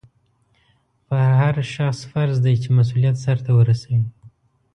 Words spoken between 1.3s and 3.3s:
هر شخص فرض دی چې مسؤلیت